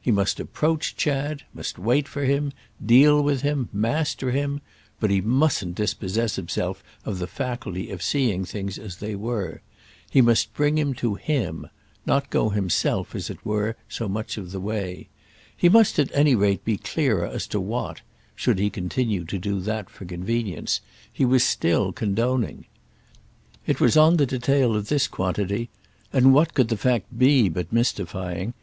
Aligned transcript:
He 0.00 0.10
must 0.10 0.40
approach 0.40 0.96
Chad, 0.96 1.42
must 1.52 1.78
wait 1.78 2.08
for 2.08 2.24
him, 2.24 2.54
deal 2.82 3.20
with 3.22 3.42
him, 3.42 3.68
master 3.70 4.30
him, 4.30 4.62
but 4.98 5.10
he 5.10 5.20
mustn't 5.20 5.74
dispossess 5.74 6.36
himself 6.36 6.82
of 7.04 7.18
the 7.18 7.26
faculty 7.26 7.90
of 7.90 8.02
seeing 8.02 8.46
things 8.46 8.78
as 8.78 8.96
they 8.96 9.14
were. 9.14 9.60
He 10.10 10.22
must 10.22 10.54
bring 10.54 10.78
him 10.78 10.94
to 10.94 11.16
him—not 11.16 12.30
go 12.30 12.48
himself, 12.48 13.14
as 13.14 13.28
it 13.28 13.44
were, 13.44 13.76
so 13.86 14.08
much 14.08 14.38
of 14.38 14.52
the 14.52 14.58
way. 14.60 15.08
He 15.54 15.68
must 15.68 15.98
at 15.98 16.10
any 16.14 16.34
rate 16.34 16.64
be 16.64 16.78
clearer 16.78 17.26
as 17.26 17.46
to 17.48 17.60
what—should 17.60 18.58
he 18.58 18.70
continue 18.70 19.26
to 19.26 19.38
do 19.38 19.60
that 19.60 19.90
for 19.90 20.06
convenience—he 20.06 21.26
was 21.26 21.44
still 21.44 21.92
condoning. 21.92 22.64
It 23.66 23.80
was 23.82 23.98
on 23.98 24.16
the 24.16 24.24
detail 24.24 24.74
of 24.76 24.88
this 24.88 25.06
quantity—and 25.06 26.32
what 26.32 26.54
could 26.54 26.68
the 26.68 26.78
fact 26.78 27.18
be 27.18 27.50
but 27.50 27.70
mystifying? 27.70 28.52